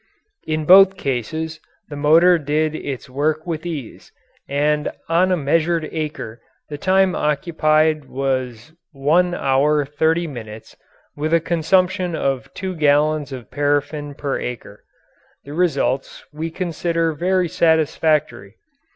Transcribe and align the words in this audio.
In 0.47 0.65
both 0.65 0.97
cases 0.97 1.59
the 1.89 1.95
motor 1.95 2.39
did 2.39 2.73
its 2.73 3.07
work 3.07 3.45
with 3.45 3.67
ease, 3.67 4.11
and 4.49 4.91
on 5.09 5.31
a 5.31 5.37
measured 5.37 5.87
acre 5.91 6.41
the 6.69 6.77
time 6.79 7.13
occupied 7.15 8.05
was 8.05 8.73
1 8.93 9.35
hour 9.35 9.85
30 9.85 10.25
minutes, 10.25 10.75
with 11.15 11.35
a 11.35 11.39
consumption 11.39 12.15
of 12.15 12.51
2 12.55 12.77
gallons 12.77 13.31
of 13.31 13.51
paraffin 13.51 14.15
per 14.15 14.39
acre. 14.39 14.83
These 15.43 15.53
results 15.53 16.25
we 16.33 16.49
consider 16.49 17.13
very 17.13 17.47
satisfactory. 17.47 18.55